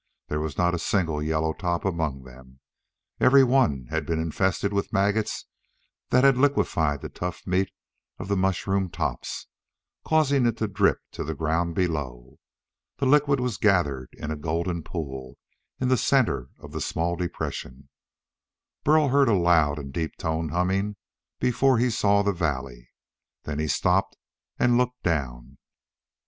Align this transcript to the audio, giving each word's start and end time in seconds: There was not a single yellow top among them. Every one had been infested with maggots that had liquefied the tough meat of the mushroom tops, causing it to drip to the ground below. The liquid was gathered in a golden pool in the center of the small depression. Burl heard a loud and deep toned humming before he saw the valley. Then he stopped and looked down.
There 0.29 0.39
was 0.39 0.57
not 0.57 0.73
a 0.73 0.79
single 0.79 1.21
yellow 1.21 1.53
top 1.53 1.85
among 1.85 2.23
them. 2.23 2.59
Every 3.19 3.43
one 3.43 3.85
had 3.91 4.03
been 4.03 4.17
infested 4.17 4.73
with 4.73 4.91
maggots 4.91 5.45
that 6.09 6.23
had 6.23 6.37
liquefied 6.39 7.01
the 7.01 7.07
tough 7.09 7.45
meat 7.45 7.69
of 8.17 8.27
the 8.27 8.35
mushroom 8.35 8.89
tops, 8.89 9.45
causing 10.03 10.47
it 10.47 10.57
to 10.57 10.67
drip 10.67 10.97
to 11.11 11.23
the 11.23 11.35
ground 11.35 11.75
below. 11.75 12.39
The 12.97 13.05
liquid 13.05 13.39
was 13.39 13.57
gathered 13.57 14.09
in 14.13 14.31
a 14.31 14.35
golden 14.35 14.81
pool 14.81 15.37
in 15.79 15.89
the 15.89 15.97
center 15.97 16.49
of 16.57 16.71
the 16.71 16.81
small 16.81 17.15
depression. 17.15 17.87
Burl 18.83 19.09
heard 19.09 19.29
a 19.29 19.35
loud 19.35 19.77
and 19.77 19.93
deep 19.93 20.15
toned 20.17 20.49
humming 20.49 20.95
before 21.39 21.77
he 21.77 21.91
saw 21.91 22.23
the 22.23 22.33
valley. 22.33 22.89
Then 23.43 23.59
he 23.59 23.67
stopped 23.67 24.17
and 24.57 24.79
looked 24.79 25.03
down. 25.03 25.59